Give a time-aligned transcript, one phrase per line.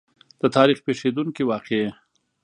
[0.41, 1.87] د تاریخ پېښېدونکې واقعې.